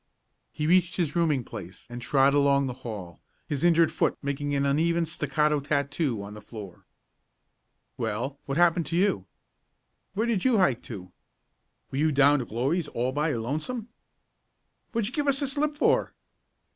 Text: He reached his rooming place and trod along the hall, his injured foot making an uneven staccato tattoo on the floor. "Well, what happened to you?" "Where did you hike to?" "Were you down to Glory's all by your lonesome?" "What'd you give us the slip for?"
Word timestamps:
He 0.51 0.65
reached 0.65 0.95
his 0.95 1.15
rooming 1.15 1.43
place 1.43 1.85
and 1.87 2.01
trod 2.01 2.33
along 2.33 2.65
the 2.65 2.73
hall, 2.81 3.19
his 3.47 3.63
injured 3.63 3.91
foot 3.91 4.17
making 4.23 4.55
an 4.55 4.65
uneven 4.65 5.05
staccato 5.05 5.59
tattoo 5.59 6.23
on 6.23 6.33
the 6.33 6.41
floor. 6.41 6.87
"Well, 7.97 8.39
what 8.47 8.57
happened 8.57 8.87
to 8.87 8.95
you?" 8.95 9.27
"Where 10.15 10.25
did 10.25 10.43
you 10.43 10.57
hike 10.57 10.81
to?" 10.89 11.11
"Were 11.91 11.99
you 11.99 12.11
down 12.11 12.39
to 12.39 12.45
Glory's 12.45 12.87
all 12.87 13.11
by 13.11 13.29
your 13.29 13.41
lonesome?" 13.41 13.89
"What'd 14.91 15.07
you 15.07 15.13
give 15.13 15.27
us 15.27 15.39
the 15.39 15.47
slip 15.47 15.77
for?" 15.77 16.15